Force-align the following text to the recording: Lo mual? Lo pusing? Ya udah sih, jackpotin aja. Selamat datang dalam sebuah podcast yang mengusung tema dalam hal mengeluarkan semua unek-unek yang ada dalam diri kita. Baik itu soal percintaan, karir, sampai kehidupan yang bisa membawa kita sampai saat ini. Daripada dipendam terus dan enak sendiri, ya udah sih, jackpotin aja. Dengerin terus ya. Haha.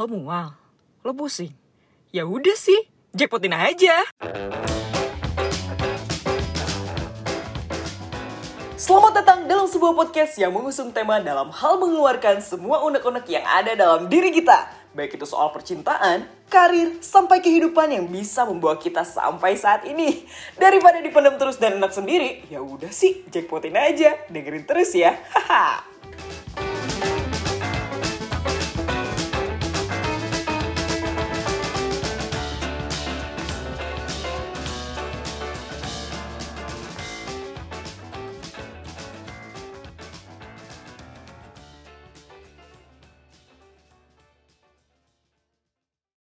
Lo 0.00 0.08
mual? 0.08 0.56
Lo 1.04 1.12
pusing? 1.12 1.52
Ya 2.08 2.24
udah 2.24 2.56
sih, 2.56 2.88
jackpotin 3.12 3.52
aja. 3.52 4.00
Selamat 8.80 9.20
datang 9.20 9.44
dalam 9.44 9.68
sebuah 9.68 9.92
podcast 9.92 10.40
yang 10.40 10.56
mengusung 10.56 10.88
tema 10.96 11.20
dalam 11.20 11.52
hal 11.52 11.76
mengeluarkan 11.76 12.40
semua 12.40 12.80
unek-unek 12.80 13.28
yang 13.28 13.44
ada 13.44 13.76
dalam 13.76 14.08
diri 14.08 14.32
kita. 14.32 14.72
Baik 14.96 15.20
itu 15.20 15.28
soal 15.28 15.52
percintaan, 15.52 16.24
karir, 16.48 16.96
sampai 17.04 17.44
kehidupan 17.44 17.92
yang 17.92 18.08
bisa 18.08 18.48
membawa 18.48 18.80
kita 18.80 19.04
sampai 19.04 19.60
saat 19.60 19.84
ini. 19.84 20.24
Daripada 20.56 21.04
dipendam 21.04 21.36
terus 21.36 21.60
dan 21.60 21.76
enak 21.76 21.92
sendiri, 21.92 22.48
ya 22.48 22.64
udah 22.64 22.88
sih, 22.88 23.28
jackpotin 23.28 23.76
aja. 23.76 24.16
Dengerin 24.32 24.64
terus 24.64 24.96
ya. 24.96 25.12
Haha. 25.28 25.99